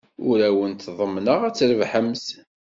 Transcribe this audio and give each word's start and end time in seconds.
Ur 0.29 0.37
awent-ḍemmneɣ 0.49 1.39
ad 1.43 1.55
trebḥemt. 1.57 2.25